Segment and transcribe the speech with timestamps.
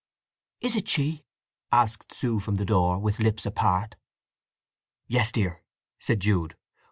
[0.61, 1.25] "Is it she?"
[1.71, 3.97] asked Sue from the door, with lips apart.
[5.07, 5.61] "Yes, dear,"
[5.99, 6.57] said Jude.